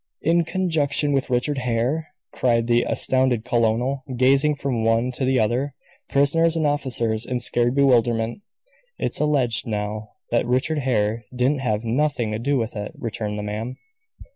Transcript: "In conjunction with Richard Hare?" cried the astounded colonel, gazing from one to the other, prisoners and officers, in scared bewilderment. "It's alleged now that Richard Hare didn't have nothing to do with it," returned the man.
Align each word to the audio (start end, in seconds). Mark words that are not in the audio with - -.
"In 0.23 0.45
conjunction 0.45 1.13
with 1.13 1.29
Richard 1.29 1.59
Hare?" 1.59 2.07
cried 2.33 2.65
the 2.65 2.81
astounded 2.81 3.45
colonel, 3.45 4.01
gazing 4.17 4.55
from 4.55 4.83
one 4.83 5.11
to 5.11 5.25
the 5.25 5.37
other, 5.39 5.75
prisoners 6.09 6.55
and 6.55 6.65
officers, 6.65 7.23
in 7.23 7.39
scared 7.39 7.75
bewilderment. 7.75 8.41
"It's 8.97 9.19
alleged 9.19 9.67
now 9.67 10.09
that 10.31 10.47
Richard 10.47 10.79
Hare 10.79 11.25
didn't 11.35 11.59
have 11.61 11.83
nothing 11.85 12.31
to 12.31 12.39
do 12.39 12.57
with 12.57 12.75
it," 12.75 12.93
returned 12.97 13.37
the 13.37 13.43
man. 13.43 13.75